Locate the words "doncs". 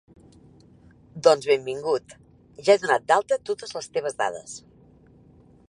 1.27-1.49